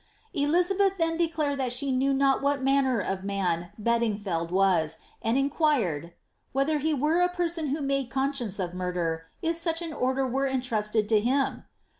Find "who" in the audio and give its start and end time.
7.67-7.81